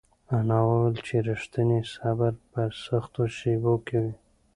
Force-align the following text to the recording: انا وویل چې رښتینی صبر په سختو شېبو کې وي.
انا 0.35 0.57
وویل 0.67 0.95
چې 1.07 1.15
رښتینی 1.27 1.81
صبر 1.95 2.33
په 2.51 2.61
سختو 2.85 3.23
شېبو 3.37 3.73
کې 3.85 3.97
وي. 4.03 4.13